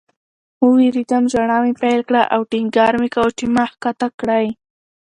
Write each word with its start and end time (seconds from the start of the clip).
ووېرېدم. 0.65 1.23
ژړا 1.31 1.57
مې 1.63 1.73
پیل 1.81 1.99
کړه 2.07 2.21
او 2.33 2.41
ټینګار 2.51 2.93
مې 3.01 3.09
کاوه 3.15 3.31
چې 3.37 3.45
ما 3.55 3.63
ښکته 3.71 4.07
کړئ 4.19 4.45